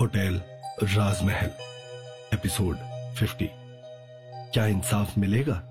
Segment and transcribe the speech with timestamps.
[0.00, 0.42] Hotel
[0.82, 1.50] राजमहल,
[2.34, 2.76] episode
[3.16, 3.48] 50
[4.52, 5.62] क्या इंसाफ मिलेगा?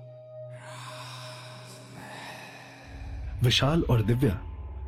[3.42, 4.34] विशाल और दिव्या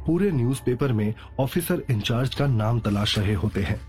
[0.06, 3.80] पूरे न्यूज़पेपर में ऑफिसर इंचार्ज का नाम तलाश रहे होते हैं,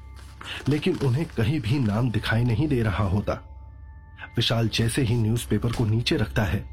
[0.70, 3.33] लेकिन उन्हें कहीं भी नाम दिखाई नहीं दे रहा होता।
[4.36, 6.65] विशाल जैसे ही न्यूज़पेपर को नीचे रखता है,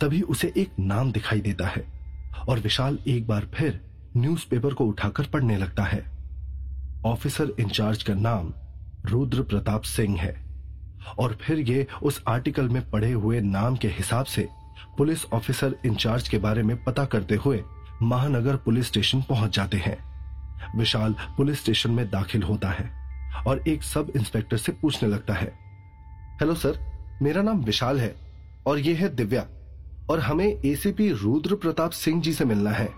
[0.00, 1.84] तभी उसे एक नाम दिखाई देता है,
[2.48, 6.04] और विशाल एक बार फिर न्यूज़पेपर को उठाकर पढ़ने लगता है।
[7.06, 8.52] ऑफिसर इंचार्ज का नाम
[9.06, 10.34] रुद्र प्रताप सिंह है।
[11.18, 14.48] और फिर ये उस आर्टिकल में पढ़े हुए नाम के हिसाब से
[14.98, 17.62] पुलिस ऑफिसर इंचार्ज के बारे में पता करते हुए
[18.02, 19.96] महानगर पुलिस स्टेशन पहुँच जाते हैं।
[20.76, 22.90] विशाल पुलिस स्टेशन में दाखिल होता है
[23.44, 25.52] और एक सब इंस्पेक्टर से पूछने लगता है,
[26.40, 26.78] हेलो सर,
[27.22, 28.14] मेरा नाम विशाल है
[28.66, 29.46] और ये है दिव्या
[30.10, 32.88] और हमें एसीपी रुद्र प्रताप सिंह जी से मिलना है।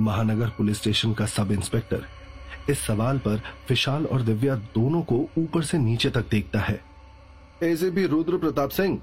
[0.00, 2.04] महानगर पुलिस स्टेशन का सब इंस्पेक्टर
[2.70, 6.80] इस सवाल पर विशाल और दिव्या दोनों को ऊपर से नीचे तक देखता है।
[7.62, 9.00] एसीपी रुद्र प्रताप सिंह।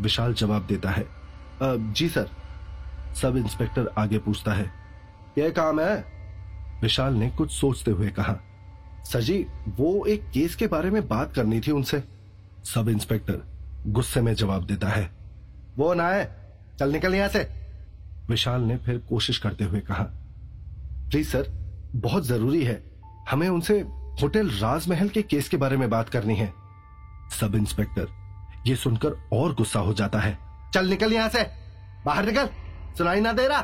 [0.00, 1.06] विशाल जवाब देता है
[1.62, 2.30] जी सर।
[3.14, 4.70] सब इंस्पेक्टर आगे पूछता है
[5.38, 6.04] यह काम है?
[6.82, 8.38] विशाल ने कुछ सोचते हुए कहा
[9.04, 12.02] सर जी वो एक केस के बारे में बात करनी थी उनसे।
[12.64, 13.42] सब इंस्पेक्टर
[13.86, 15.10] गुस्से में जवाब देता है
[15.76, 16.24] वो ना है
[16.78, 17.59] चल निकल यहाँ से।
[18.30, 20.04] विशाल ने फिर कोशिश करते हुए कहा
[21.10, 21.48] प्लीज़ सर,
[21.94, 22.82] बहुत ज़रूरी है।
[23.30, 23.80] हमें उनसे
[24.22, 26.52] होटल राजमहल के केस के बारे में बात करनी है।
[27.40, 28.08] सब इंस्पेक्टर,
[28.66, 30.38] ये सुनकर और गुस्सा हो जाता है।
[30.74, 31.42] चल निकल यहाँ से।
[32.06, 32.48] बाहर निकल।
[32.98, 33.60] सुनाई ना दे रहा।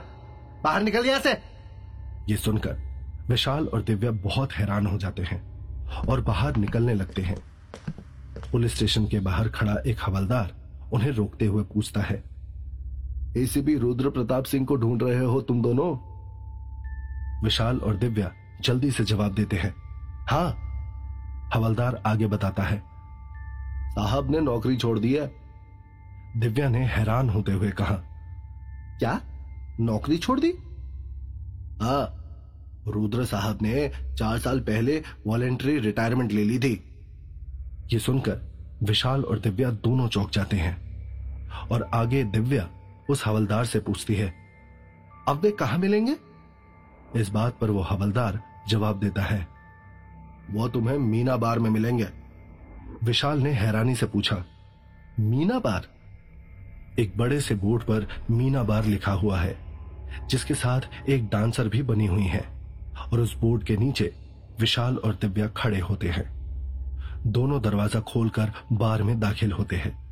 [0.65, 1.33] बाहर निकल यहाँ से।
[2.29, 2.77] ये सुनकर
[3.29, 5.43] विशाल और दिव्या बहुत हैरान हो जाते हैं
[6.09, 7.37] और बाहर निकलने लगते हैं।
[8.53, 10.55] पुलिस स्टेशन के बाहर खड़ा एक हवलदार
[10.93, 12.23] उन्हें रोकते हुए पूछता है
[13.37, 15.97] एसीपी रुद्र प्रताप सिंह को ढूंढ रहे हो तुम दोनों?
[17.45, 19.75] विशाल और दिव्या जल्दी से जवाब देते हैं।
[20.31, 20.63] हाँ
[21.55, 22.83] हवलदार आगे बताता है।
[23.91, 25.33] साहब ने नौकरी छोड़ दी है।
[26.37, 27.95] दिव्या ने हैरान होते हुए कहा,
[28.99, 29.21] क्या?
[29.81, 30.53] नौकरी छोड़ दी?
[31.81, 32.23] हाँ
[32.89, 36.85] रुद्र साहब ने चार साल पहले वॉलेंट्री रिटायरमेंट ले ली थी।
[37.93, 38.41] ये सुनकर
[38.83, 40.77] विशाल और दिव्या दोनों चौक जाते हैं
[41.69, 42.69] और आगे दिव्या
[43.09, 44.33] उस हवलदार से पूछती है
[45.29, 46.17] अब वे कहा मिलेंगे?
[47.17, 49.47] इस बात पर वो हवलदार जवाब देता है,
[50.51, 52.09] वो तुम्हें मीना बार में मिलेंगे।
[53.05, 54.45] विशाल ने हैरानी से पूछा,
[55.21, 55.87] मीना बार?
[56.99, 59.57] एक बड़े से बोर्ड पर मीना बार लिखा हुआ है,
[60.29, 62.45] जिसके साथ एक डांसर भी बनी हुई है,
[63.13, 64.15] और उस बोर्ड के नीचे
[64.61, 66.31] विशाल और दिव्या खड़े होते हैं।
[67.27, 70.06] दोनों दरवाज़ा खोलकर बार में दाखिल होते हैं।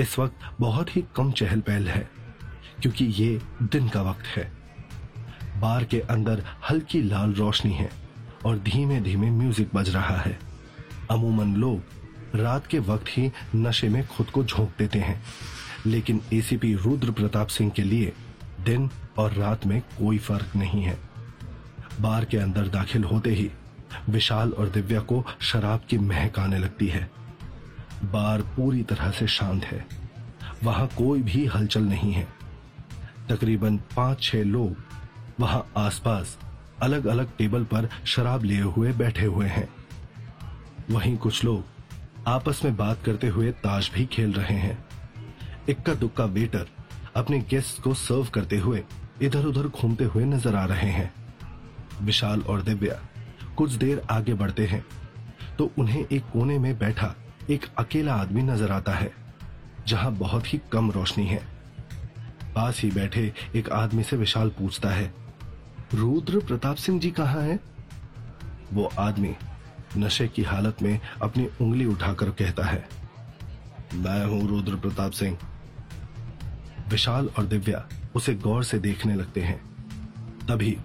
[0.00, 2.08] इस वक्त बहुत ही कम चहल पहल है,
[2.82, 4.50] क्योंकि ये दिन का वक्त है।
[5.60, 7.90] बार के अंदर हल्की लाल रोशनी है
[8.46, 10.38] और धीमे धीमे म्यूज़िक बज रहा है।
[11.10, 15.20] अमूमन लोग रात के वक्त ही नशे में खुद को झोंक देते हैं,
[15.86, 18.12] लेकिन एसीपी रुद्र प्रताप सिंह के लिए
[18.64, 20.96] दिन और रात में कोई फ़र्क नहीं है।
[22.00, 23.50] बार के अंदर दाखिल होते ही
[24.08, 27.10] विशाल और दिव्या को शराब की महक आने लगती है।
[28.04, 29.84] बार पूरी तरह से शांत है।
[30.64, 32.26] वहाँ कोई भी हलचल नहीं है।
[33.28, 34.76] तकरीबन पाँच छह लोग
[35.40, 36.36] वहाँ आसपास
[36.82, 39.68] अलग अलग टेबल पर शराब लिए हुए बैठे हुए हैं।
[40.90, 41.64] वहीं कुछ लोग
[42.26, 44.78] आपस में बात करते हुए ताश भी खेल रहे हैं।
[45.68, 46.66] इक्का दुक्का वेटर
[47.16, 48.82] अपने गेस्ट को सर्व करते हुए
[49.22, 51.12] इधर उधर घूमते हुए नज़र आ रहे हैं।
[52.02, 53.00] विशाल और दिव्या
[53.56, 54.84] कुछ देर आगे बढ़ते हैं
[55.58, 57.14] तो उन्हें एक कोने में बैठा
[57.50, 59.10] एक अकेला आदमी नज़र आता है
[59.88, 61.40] जहाँ बहुत ही कम रोशनी है।
[62.54, 65.12] पास ही बैठे एक आदमी से विशाल पूछता है
[65.94, 67.58] रुद्र प्रताप सिंह जी कहाँ हैं?
[68.72, 69.34] वो आदमी
[69.96, 72.88] नशे की हालत में अपनी उंगली उठाकर कहता है
[73.94, 75.38] मैं हूँ रुद्र प्रताप सिंह।
[76.90, 77.84] विशाल और दिव्या
[78.16, 79.60] उसे गौर से देखने लगते हैं।
[80.48, 80.76] तभी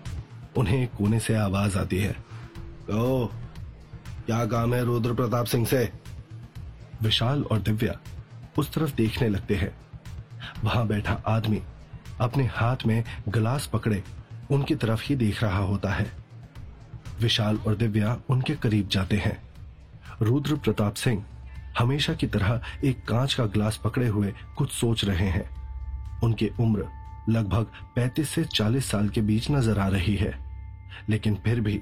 [0.57, 3.25] उन्हें कोने से आवाज़ आती है ओ,
[4.25, 6.02] क्या काम है रुद्र प्रताप सिंह से?
[7.03, 7.99] विशाल और दिव्या
[8.57, 9.71] उस तरफ़ देखने लगते हैं।
[10.63, 11.61] वहाँ बैठा आदमी
[12.21, 14.03] अपने हाथ में गिलास पकड़े
[14.51, 16.11] उनकी तरफ़ ही देख रहा होता है।
[17.21, 19.37] विशाल और दिव्या उनके करीब जाते हैं।
[20.21, 21.23] रुद्र प्रताप सिंह
[21.79, 25.49] हमेशा की तरह एक कांच का ग्लास पकड़े हुए कुछ सोच रहे हैं।
[26.23, 26.87] उनकी उम्र
[27.29, 30.33] लगभग 35 से 40 साल के बीच नज़र आ रही है,
[31.09, 31.79] लेकिन फिर भी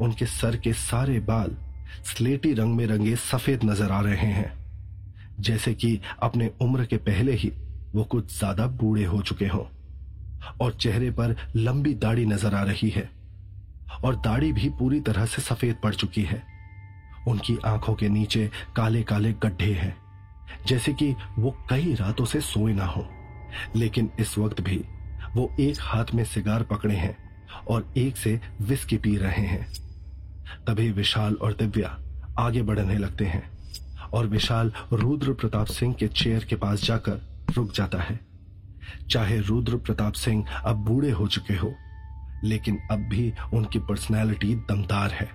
[0.00, 1.56] उनके सर के सारे बाल
[2.04, 4.52] स्लेटी रंग में रंगे सफ़ेद नज़र आ रहे हैं।
[5.40, 7.52] जैसे कि अपने उम्र के पहले ही
[7.94, 9.64] वो कुछ ज़्यादा बूढ़े हो चुके हों।
[10.60, 13.08] और चेहरे पर लंबी दाढ़ी नज़र आ रही है।
[14.04, 16.42] और दाढ़ी भी पूरी तरह से सफ़ेद पड़ चुकी है।
[17.28, 19.96] उनकी आँखों के नीचे काले काले गड्ढे हैं,
[20.66, 23.06] जैसे कि वो कई रातों से सोए ना हो।
[23.76, 24.84] लेकिन इस वक्त भी
[25.36, 27.16] वो एक हाथ में सिगार पकड़े हैं
[27.68, 29.66] और एक से विस्की पी रहे हैं।
[30.66, 31.98] तभी विशाल और दिव्या
[32.38, 33.42] आगे बढ़ने लगते हैं
[34.10, 37.20] और विशाल रुद्र प्रताप सिंह के चेयर के पास जाकर
[37.56, 38.18] रुक जाता है।
[39.10, 41.74] चाहे रुद्र प्रताप सिंह अब बूढ़े हो चुके हो,
[42.44, 45.28] लेकिन अब भी उनकी पर्सनैलिटी दमदार है,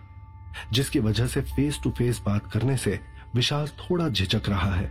[0.74, 3.00] जिसकी वजह से फेस टू फेस बात करने से
[3.36, 4.90] विशाल थोड़ा झिझक रहा है।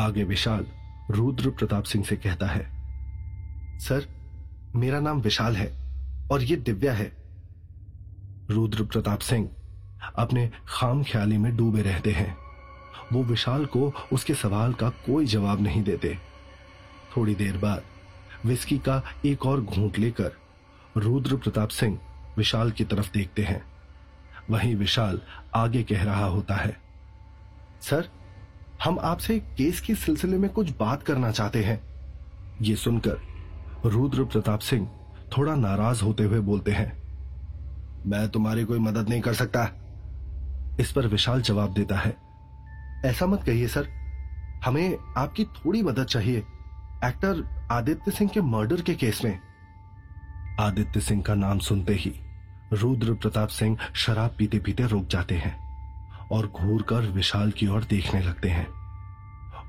[0.00, 0.66] आगे विशाल
[1.10, 2.64] रुद्र प्रताप सिंह से कहता है,
[3.78, 4.06] सर,
[4.76, 5.66] मेरा नाम विशाल है
[6.32, 7.12] और ये दिव्या है।
[8.50, 9.48] रुद्र प्रताप सिंह
[10.16, 12.36] अपने खाम ख्याली में डूबे रहते हैं।
[13.12, 16.18] वो विशाल को उसके सवाल का कोई जवाब नहीं देते।
[17.16, 17.82] थोड़ी देर बाद
[18.44, 20.32] विस्की का एक और घूंट लेकर
[20.96, 21.98] रुद्र प्रताप सिंह
[22.36, 23.62] विशाल की तरफ़ देखते हैं।
[24.50, 25.20] वहीं विशाल
[25.54, 26.76] आगे कह रहा होता है,
[27.80, 28.08] सर,
[28.84, 31.80] हम आपसे केस के सिलसिले में कुछ बात करना चाहते हैं।
[32.62, 33.20] ये सुनकर
[33.86, 34.88] रुद्र प्रताप सिंह
[35.38, 37.05] थोड़ा नाराज़ होते हुए बोलते हैं
[38.06, 39.62] मैं तुम्हारी कोई मदद नहीं कर सकता।
[40.80, 42.16] इस पर विशाल जवाब देता है,
[43.04, 43.88] ऐसा मत कहिए सर,
[44.64, 46.38] हमें आपकी थोड़ी मदद चाहिए,
[47.04, 49.38] एक्टर आदित्य सिंह के मर्डर के केस में।
[50.60, 52.12] आदित्य सिंह का नाम सुनते ही
[52.72, 55.56] रुद्र प्रताप सिंह शराब पीते पीते रुक जाते हैं
[56.32, 58.66] और घूर कर विशाल की ओर देखने लगते हैं।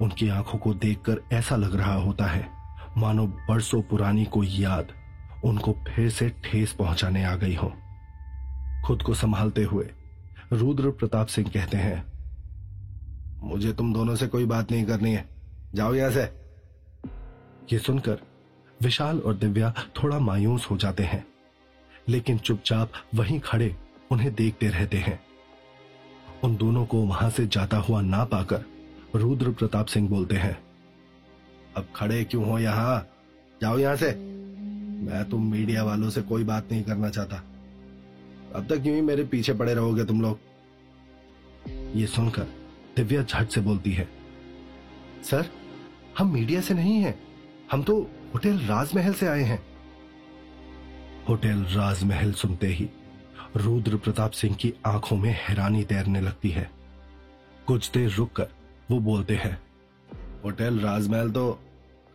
[0.02, 2.48] उनकी आँखों को देखकर ऐसा लग रहा होता है,
[2.98, 4.94] मानो बरसों पुरानी कोई याद
[5.46, 7.74] उनको फिर से ठेस पहुँचाने आ गई हो।
[8.88, 9.86] खुद को संभालते हुए
[10.54, 12.06] रुद्र प्रताप सिंह कहते हैं,
[13.44, 15.28] मुझे तुम दोनों से कोई बात नहीं करनी है।
[15.76, 16.22] जाओ यहाँ से।
[17.72, 18.20] ये सुनकर
[18.80, 21.26] विशाल और दिव्या थोड़ा मायूस हो जाते हैं,
[22.10, 23.76] लेकिन चुपचाप वहीं खड़े
[24.12, 25.20] उन्हें देखते रहते हैं।
[26.44, 28.64] उन दोनों को वहाँ से जाता हुआ ना पाकर
[29.16, 30.58] रुद्र प्रताप सिंह बोलते हैं,
[31.78, 33.08] अब खड़े क्यों हो यहाँ?
[33.62, 34.16] जाओ यहाँ से।
[35.04, 37.44] मैं तुम मीडिया वालों से कोई बात नहीं करना चाहता।
[38.58, 40.40] अब तक यूँ ही मेरे पीछे पड़े रहोगे तुम लोग।
[41.96, 42.48] ये सुनकर
[42.96, 44.08] दिव्या झट से बोलती है,
[45.24, 45.46] सर,
[46.18, 47.18] हम मीडिया से नहीं हैं।
[47.72, 48.00] हम तो
[48.34, 49.60] होटल राजमहल से आए हैं।
[51.30, 52.90] होटल राजमहल सुनते ही
[53.58, 56.70] रुद्र प्रताप सिंह की आँखों में हैरानी तैरने लगती है।
[57.68, 58.48] कुछ देर रुककर
[58.92, 59.58] वो बोलते हैं,
[60.44, 61.52] होटल राजमहल तो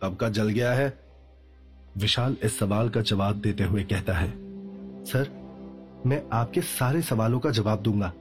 [0.03, 0.87] कब का जल गया है।
[1.97, 4.29] विशाल इस सवाल का जवाब देते हुए कहता है,
[5.05, 5.31] सर
[6.05, 8.11] मैं आपके सारे सवालों का जवाब दूँगा।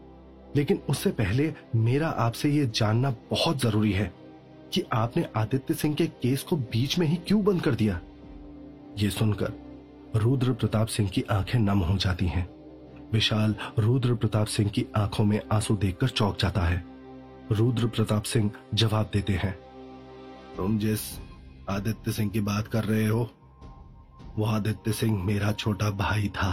[0.56, 4.12] लेकिन उससे पहले मेरा आपसे ये जानना बहुत ज़रूरी है
[4.74, 8.00] कि आपने आदित्य सिंह के केस को बीच में ही क्यों बंद कर दिया?
[8.98, 9.52] ये सुनकर
[10.16, 12.48] रुद्र प्रताप सिंह की आँखें नम हो जाती हैं।
[13.12, 16.84] विशाल रुद्र प्रताप सिंह की आँखों में आँसू देखकर चौक जाता है।
[17.52, 19.56] रुद्र प्रताप सिंह जवाब देते हैं,
[20.56, 21.00] तुम जिस
[21.70, 23.30] आदित्य सिंह की बात कर रहे हो,
[24.36, 26.52] वो आदित्य सिंह मेरा छोटा भाई था।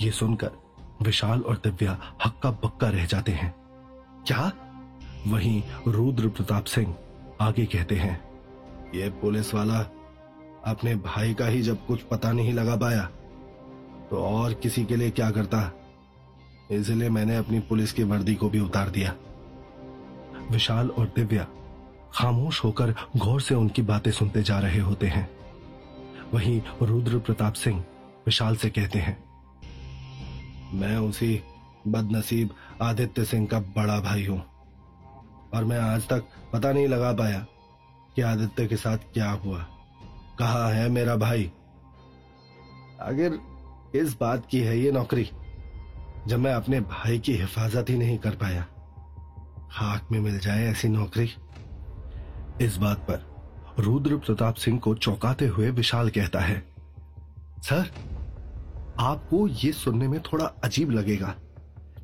[0.00, 0.50] ये सुनकर
[1.02, 3.54] विशाल और दिव्या हक्का बक्का रह जाते हैं।
[4.26, 4.52] क्या?
[5.26, 6.94] वहीं रुद्र प्रताप सिंह
[7.40, 8.20] आगे कहते हैं,
[8.94, 9.78] ये पुलिस वाला
[10.66, 13.04] अपने भाई का ही जब कुछ पता नहीं लगा पाया
[14.10, 15.70] तो और किसी के लिए क्या करता?
[16.70, 19.14] इसलिए मैंने अपनी पुलिस की वर्दी को भी उतार दिया।
[20.50, 21.46] विशाल और दिव्या
[22.14, 25.28] खामोश होकर गौर से उनकी बातें सुनते जा रहे होते हैं।
[26.34, 27.80] वहीं रुद्र प्रताप सिंह
[28.26, 29.27] विशाल से कहते हैं
[30.72, 31.40] मैं उसी
[31.88, 32.50] बदनसीब
[32.82, 34.42] आदित्य सिंह का बड़ा भाई हूँ।
[35.54, 37.46] और मैं आज तक पता नहीं लगा पाया
[38.16, 39.58] कि आदित्य के साथ क्या हुआ।
[40.38, 41.50] कहा है मेरा भाई?
[43.00, 43.38] अगर
[43.94, 45.30] इस बात की है ये नौकरी,
[46.26, 48.66] जब मैं अपने भाई की हिफाजत ही नहीं कर पाया।
[49.72, 51.30] खाक में मिल जाए ऐसी नौकरी।
[52.60, 53.26] इस बात पर
[53.78, 56.62] रुद्र प्रताप सिंह को चौंकाते हुए विशाल कहता है,
[57.62, 57.90] सर
[59.00, 61.34] आपको ये सुनने में थोड़ा अजीब लगेगा।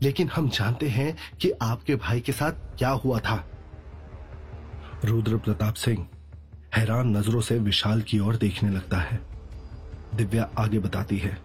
[0.03, 3.45] लेकिन हम जानते हैं कि आपके भाई के साथ क्या हुआ था।
[5.05, 6.07] रुद्र प्रताप सिंह
[6.77, 9.21] हैरान नज़रों से विशाल की ओर देखने लगता है।
[10.15, 11.37] दिव्या आगे बताती है,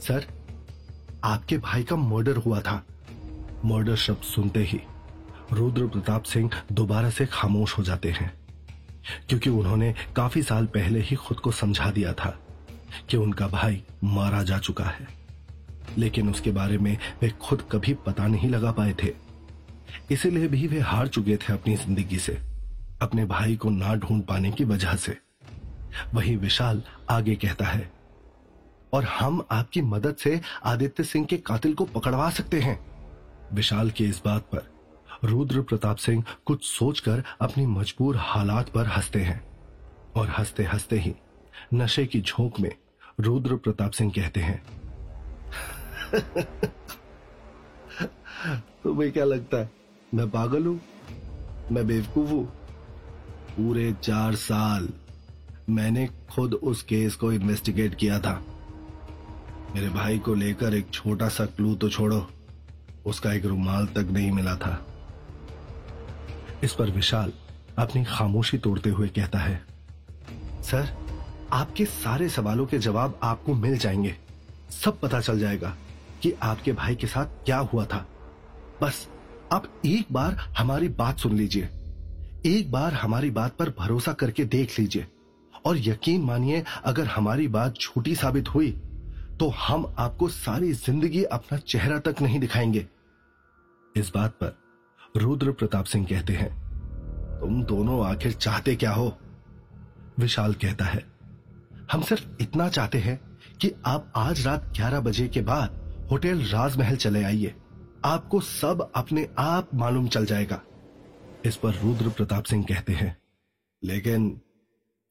[0.00, 0.26] सर,
[1.24, 2.82] आपके भाई का मर्डर हुआ था।
[3.64, 4.80] मर्डर शब्द सुनते ही
[5.52, 8.32] रुद्र प्रताप सिंह दोबारा से खामोश हो जाते हैं,
[9.28, 12.38] क्योंकि उन्होंने काफ़ी साल पहले ही खुद को समझा दिया था।
[13.10, 15.08] कि उनका भाई मारा जा चुका है।
[15.98, 19.12] लेकिन उसके बारे में वे खुद कभी पता नहीं लगा पाए थे।
[20.10, 22.38] इसीलिए भी वे हार चुके थे अपनी ज़िंदगी से,
[23.02, 25.16] अपने भाई को ना ढूंढ पाने की वजह से।
[26.14, 27.90] वही विशाल आगे कहता है,
[28.92, 32.78] और हम आपकी मदद से आदित्य सिंह के कातिल को पकड़वा सकते हैं।
[33.54, 34.68] विशाल के इस बात पर
[35.24, 39.42] रुद्र प्रताप सिंह कुछ सोचकर अपनी मजबूर हालात पर हँसते हैं
[40.16, 41.14] और हँसते हँसते ही
[41.74, 42.74] नशे की झोंक में
[43.20, 44.62] रुद्र प्रताप सिंह कहते हैं।
[48.84, 49.70] तुम्हें क्या लगता है?
[50.14, 50.80] मैं पागल हूँ?
[51.72, 52.46] मैं बेवकूफ़ हूँ?
[53.50, 54.88] पूरे चार साल
[55.68, 58.44] मैंने खुद उस केस को इन्वेस्टिगेट किया था।
[59.74, 62.30] मेरे भाई को लेकर एक छोटा सा क्लू तो छोड़ो।
[63.06, 64.86] उसका एक रुमाल तक नहीं मिला था।
[66.64, 67.32] इस पर विशाल
[67.78, 69.66] अपनी खामोशी तोड़ते हुए कहता है,
[70.62, 70.99] सर
[71.52, 74.14] आपके सारे सवालों के जवाब आपको मिल जाएँगे।
[74.74, 75.74] सब पता चल जाएगा
[76.22, 78.06] कि आपके भाई के साथ क्या हुआ था।
[78.82, 79.06] बस,
[79.52, 81.68] आप एक बार हमारी बात सुन लीजिए।
[82.46, 85.06] एक बार हमारी बात पर भरोसा करके देख लीजिए।
[85.64, 88.70] और यकीन मानिए, अगर हमारी बात झूठी साबित हुई
[89.40, 92.86] तो हम आपको सारी ज़िंदगी अपना चेहरा तक नहीं दिखाएँगे।
[93.94, 94.56] इस बात पर
[95.16, 96.50] रुद्र प्रताप सिंह कहते हैं,
[97.40, 99.16] तुम दोनों आखिर चाहते क्या हो?
[100.18, 101.04] विशाल कहता है
[101.92, 106.96] हम सिर्फ़ इतना चाहते हैं कि आप आज रात 11 बजे के बाद होटल राजमहल
[106.96, 107.54] चले आइए।
[108.04, 110.62] आपको सब अपने आप मालूम चल जाएगा।
[111.44, 113.18] इस पर रुद्र प्रताप सिंह कहते हैं।
[113.84, 114.40] लेकिन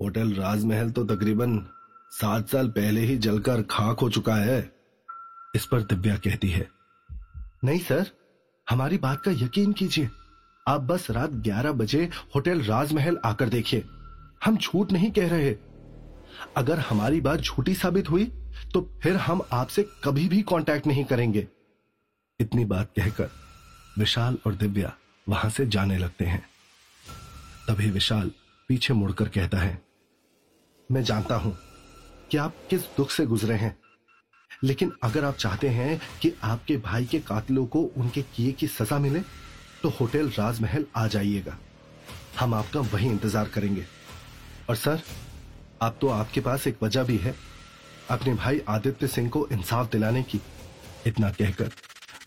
[0.02, 1.68] होटल राजमहल तो तकरीबन
[2.12, 4.76] सात साल पहले ही जलकर खाक हो चुका है।
[5.56, 6.70] इस पर दिव्या कहती है।
[7.64, 8.08] नहीं सर,
[8.70, 10.10] हमारी बात का यकीन कीजिए।
[10.68, 13.86] आप बस रात 11 बजे होटल राजमहल आकर देखिए।
[14.46, 15.58] हम झूठ नहीं कह रहे।
[16.58, 18.26] अगर हमारी बात झूठी साबित हुई
[18.74, 21.48] तो फिर हम आपसे कभी भी कांटेक्ट नहीं करेंगे।
[22.40, 23.30] इतनी बात कहकर
[23.98, 24.94] विशाल और दिव्या
[25.28, 26.42] वहाँ से जाने लगते हैं।
[27.68, 28.32] तभी विशाल
[28.70, 29.82] पीछे मुड़कर कहता है,
[30.90, 31.58] मैं जानता हूँ
[32.32, 33.76] कि आप किस दुख से गुजरे हैं,
[34.64, 39.00] लेकिन अगर आप चाहते हैं कि आपके भाई के कातिलों को उनके किए की सजा
[39.00, 39.20] मिले
[39.82, 41.58] तो होटल राजमहल आ जाइएगा।
[42.40, 43.86] हम आपका वही इंतज़ार करेंगे।
[44.70, 45.02] और सर
[45.82, 47.36] अब तो आपके पास एक वजह भी है।
[48.10, 50.40] अपने भाई आदित्य सिंह को इंसाफ दिलाने की।
[51.08, 51.72] इतना कहकर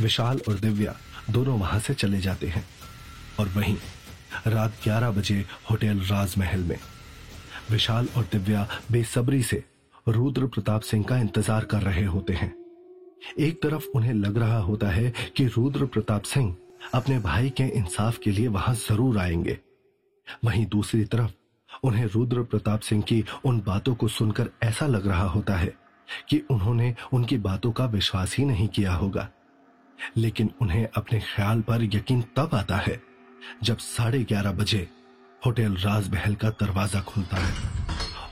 [0.00, 0.94] विशाल और दिव्या
[1.30, 2.64] दोनों वहाँ से चले जाते हैं।
[3.40, 3.76] और वहीं
[4.46, 6.78] रात 11 बजे होटल राजमहल में
[7.70, 9.62] विशाल और दिव्या बेसब्री से
[10.08, 12.54] रुद्र प्रताप सिंह का इंतज़ार कर रहे होते हैं।
[13.38, 16.54] एक तरफ़ उन्हें लग रहा होता है कि रुद्र प्रताप सिंह
[16.94, 19.58] अपने भाई के इंसाफ के लिए वहाँ ज़रूर आएँगे।
[20.44, 21.30] वहीं दूसरी तरफ़
[21.82, 25.72] उन्हें रुद्र प्रताप सिंह की उन बातों को सुनकर ऐसा लग रहा होता है
[26.28, 29.28] कि उन्होंने उनकी बातों का विश्वास ही नहीं किया होगा।
[30.16, 33.00] लेकिन उन्हें अपने ख्याल पर यकीन तब आता है
[33.62, 34.88] जब साढ़े ग्यारह बजे
[35.46, 37.54] होटल राजमहल का दरवाज़ा खुलता है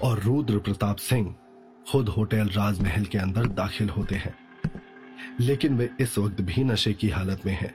[0.03, 1.35] और रुद्र प्रताप सिंह
[1.93, 4.35] खुद होटल राजमहल के अंदर दाखिल होते हैं।
[5.41, 7.75] लेकिन वे इस वक्त भी नशे की हालत में हैं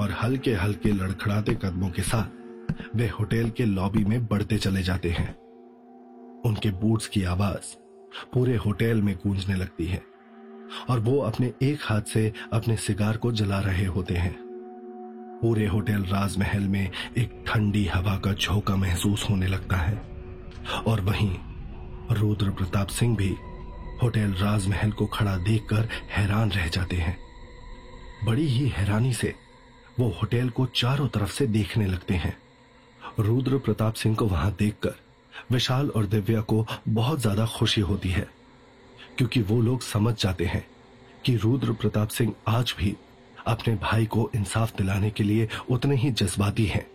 [0.00, 2.41] और हल्के हल्के लड़खड़ाते कदमों के साथ
[2.94, 5.34] वे होटल के लॉबी में बढ़ते चले जाते हैं।
[6.46, 7.76] उनके बूट्स की आवाज़
[8.34, 10.02] पूरे होटल में गूंजने लगती है
[10.90, 14.36] और वो अपने एक हाथ से अपने सिगार को जला रहे होते हैं।
[15.42, 20.02] पूरे होटल राजमहल में एक ठंडी हवा का झोंका महसूस होने लगता है
[20.86, 21.38] और वहीं
[22.10, 23.36] रुद्र प्रताप सिंह भी
[24.02, 27.18] होटल राजमहल को खड़ा देखकर हैरान रह जाते हैं।
[28.24, 29.34] बड़ी ही हैरानी से
[30.00, 32.41] वो होटल को चारों तरफ़ से देखने लगते हैं।
[33.18, 34.94] रुद्र प्रताप सिंह को वहाँ देखकर
[35.50, 38.26] विशाल और दिव्या को बहुत ज़्यादा खुशी होती है,
[39.18, 40.64] क्योंकि वो लोग समझ जाते हैं
[41.24, 42.94] कि रुद्र प्रताप सिंह आज भी
[43.46, 46.86] अपने भाई को इंसाफ दिलाने के लिए उतने ही जज्बाती हैं,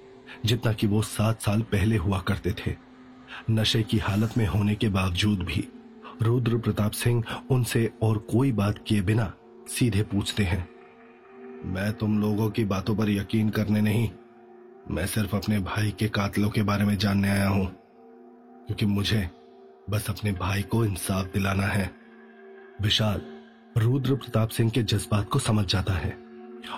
[0.45, 2.75] जितना कि वो सात साल पहले हुआ करते थे।
[3.51, 5.67] नशे की हालत में होने के बावजूद भी
[6.21, 9.33] रुद्र प्रताप सिंह उनसे और कोई बात किए बिना
[9.69, 10.67] सीधे पूछते हैं,
[11.65, 14.09] मैं तुम लोगों की बातों पर यकीन करने नहीं
[14.89, 17.65] मैं सिर्फ़ अपने भाई के कातलों के बारे में जानने आया हूँ,
[18.67, 19.29] क्योंकि मुझे
[19.89, 21.89] बस अपने भाई को इंसाफ दिलाना है।
[22.81, 23.21] विशाल
[23.77, 26.11] रुद्र प्रताप सिंह के जज्बात को समझ जाता है,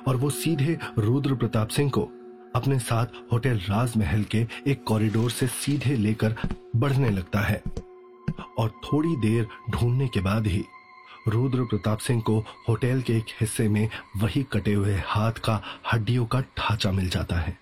[0.07, 2.01] और वो सीधे रुद्र प्रताप सिंह को
[2.55, 6.35] अपने साथ होटल राजमहल के एक कॉरिडोर से सीधे लेकर
[6.75, 7.61] बढ़ने लगता है,
[8.57, 10.63] और थोड़ी देर ढूँढने के बाद ही
[11.27, 12.39] रुद्र प्रताप सिंह को
[12.69, 13.87] होटल के एक हिस्से में
[14.17, 15.61] वही कटे हुए हाथ का
[15.93, 17.57] हड्डियों का ढांचा मिल जाता है।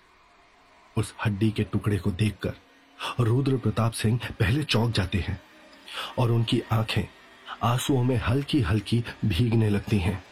[0.98, 2.54] उस हड्डी के टुकड़े को देखकर
[3.20, 5.40] रुद्र प्रताप सिंह पहले चौंक जाते हैं
[6.18, 7.02] और उनकी आँखें
[7.62, 10.22] आंसुओं में हल्की हल्की भीगने लगती हैं।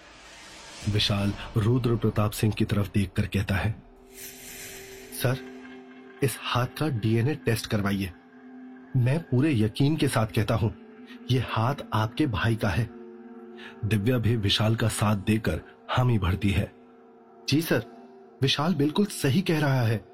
[0.91, 3.75] विशाल रुद्र प्रताप सिंह की तरफ़ देखकर कहता है,
[5.23, 5.39] सर,
[6.23, 8.13] इस हाथ का डीएनए टेस्ट करवाइए।
[8.97, 10.75] मैं पूरे यकीन के साथ कहता हूँ
[11.31, 12.89] यह हाथ आपके भाई का है।
[13.85, 16.73] दिव्या भी विशाल का साथ देकर हामी भरती है।
[17.49, 17.85] जी सर,
[18.43, 20.05] विशाल बिल्कुल सही कह रहा है।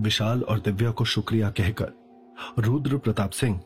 [0.00, 1.92] विशाल और दिव्या को शुक्रिया कहकर
[2.58, 3.60] रुद्र प्रताप सिंह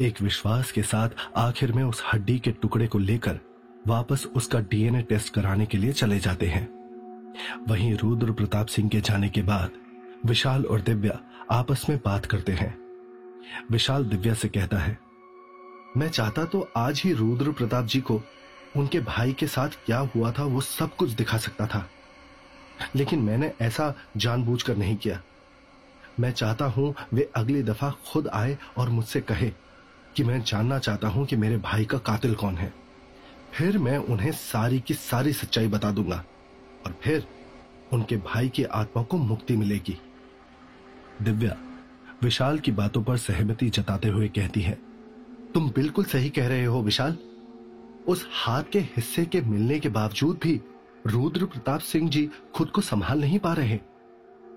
[0.00, 3.38] एक विश्वास के साथ आखिर में उस हड्डी के टुकड़े को लेकर
[3.86, 6.68] वापस उसका डीएनए टेस्ट कराने के लिए चले जाते हैं।
[7.68, 9.70] वहीं रुद्र प्रताप सिंह के जाने के बाद
[10.26, 11.18] विशाल और दिव्या
[11.50, 12.78] आपस में बात करते हैं।
[13.70, 14.98] विशाल दिव्या से कहता है,
[15.96, 18.20] मैं चाहता तो आज ही रुद्र प्रताप जी को
[18.76, 21.88] उनके भाई के साथ क्या हुआ था वो सब कुछ दिखा सकता था।
[22.96, 25.22] लेकिन मैंने ऐसा जानबूझकर नहीं किया।
[26.20, 29.50] मैं चाहता हूँ वे अगली दफ़ा खुद आए और मुझसे कहे
[30.16, 32.72] कि मैं जानना चाहता हूँ कि मेरे भाई का कातिल कौन है।
[33.52, 36.24] फिर मैं उन्हें सारी की सारी सच्चाई बता दूँगा
[36.86, 37.26] और फिर
[37.92, 39.96] उनके भाई की आत्मा को मुक्ति मिलेगी।
[41.22, 41.56] दिव्या,
[42.22, 44.78] विशाल की बातों पर सहमति जताते हुए कहती है,
[45.54, 47.16] तुम बिल्कुल सही कह रहे हो विशाल।
[48.06, 50.60] उस हाथ के हिस्से के मिलने के बावजूद भी
[51.06, 53.78] रुद्र प्रताप सिंह जी खुद को संभाल नहीं पा रहे।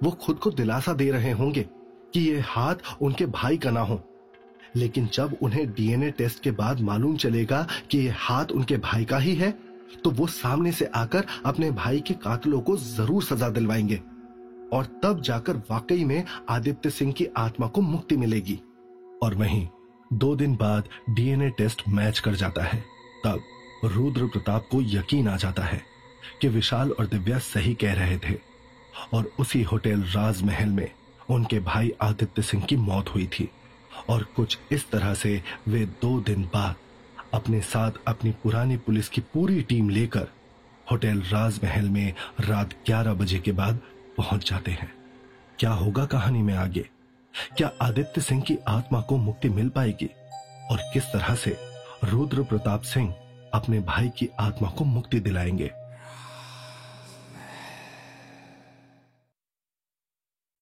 [0.03, 1.65] वो खुद को दिलासा दे रहे होंगे
[2.13, 4.01] कि ये हाथ उनके भाई का ना हो।
[4.75, 9.17] लेकिन जब उन्हें डीएनए टेस्ट के बाद मालूम चलेगा कि ये हाथ उनके भाई का
[9.17, 9.51] ही है
[10.03, 13.95] तो वो सामने से आकर अपने भाई के कातलों को ज़रूर सजा दिलवाएँगे
[14.73, 18.59] और तब जाकर वाकई में आदित्य सिंह की आत्मा को मुक्ति मिलेगी।
[19.23, 19.67] और वहीं
[20.13, 22.79] दो दिन बाद डीएनए टेस्ट मैच कर जाता है,
[23.25, 23.41] तब
[23.85, 25.81] रुद्र प्रताप को यकीन आ जाता है
[26.41, 28.37] कि विशाल और दिव्या सही कह रहे थे।
[29.13, 30.91] और उसी होटल राजमहल में
[31.29, 33.49] उनके भाई आदित्य सिंह की मौत हुई थी।
[34.09, 36.75] और कुछ इस तरह से वे दो दिन बाद
[37.33, 40.27] अपने साथ अपनी पुरानी पुलिस की पूरी टीम लेकर
[40.91, 43.79] होटल राजमहल में रात 11 बजे के बाद
[44.17, 44.93] पहुँच जाते हैं।
[45.59, 46.89] क्या होगा कहानी में आगे?
[47.57, 50.09] क्या आदित्य सिंह की आत्मा को मुक्ति मिल पाएगी?
[50.71, 51.57] और किस तरह से
[52.03, 53.15] रुद्र प्रताप सिंह
[53.53, 55.71] अपने भाई की आत्मा को मुक्ति दिलाएँगे?